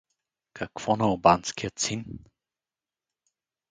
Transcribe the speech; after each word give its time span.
Какво 0.53 0.95
налбантският 0.95 1.79
син! 1.79 2.05